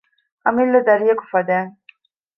އަމިއްލަ 0.43 0.79
ދަރިއަކު 0.87 1.23
ފަދައިން 1.31 1.73